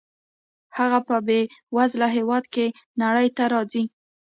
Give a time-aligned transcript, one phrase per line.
[0.77, 1.41] هغه په بې
[1.75, 2.65] وزله هېواد کې
[3.03, 3.83] نړۍ ته راځي.